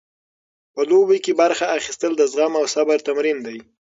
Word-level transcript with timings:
په 0.73 0.81
لوبو 0.89 1.15
کې 1.23 1.33
برخه 1.41 1.65
اخیستل 1.77 2.11
د 2.17 2.21
زغم 2.31 2.53
او 2.59 2.65
صبر 2.75 2.97
تمرین 3.07 3.37
دی. 3.47 3.57